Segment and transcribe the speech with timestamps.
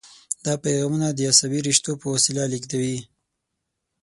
[0.45, 2.97] دا پیغامونه د عصبي رشتو په وسیله لیږدوي.